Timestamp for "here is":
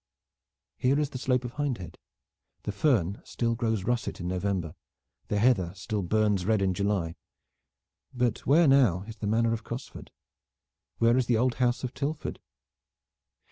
0.79-1.11